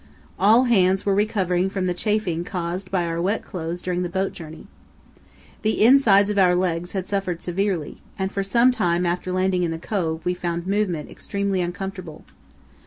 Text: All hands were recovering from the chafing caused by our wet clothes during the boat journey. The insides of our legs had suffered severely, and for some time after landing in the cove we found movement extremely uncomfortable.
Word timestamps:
All 0.39 0.63
hands 0.63 1.05
were 1.05 1.13
recovering 1.13 1.69
from 1.69 1.85
the 1.85 1.93
chafing 1.93 2.43
caused 2.43 2.89
by 2.89 3.05
our 3.05 3.21
wet 3.21 3.45
clothes 3.45 3.83
during 3.83 4.01
the 4.01 4.09
boat 4.09 4.33
journey. 4.33 4.65
The 5.61 5.79
insides 5.83 6.31
of 6.31 6.39
our 6.39 6.55
legs 6.55 6.93
had 6.93 7.05
suffered 7.05 7.43
severely, 7.43 8.01
and 8.17 8.31
for 8.31 8.41
some 8.41 8.71
time 8.71 9.05
after 9.05 9.31
landing 9.31 9.61
in 9.61 9.69
the 9.69 9.77
cove 9.77 10.25
we 10.25 10.33
found 10.33 10.65
movement 10.65 11.11
extremely 11.11 11.61
uncomfortable. 11.61 12.25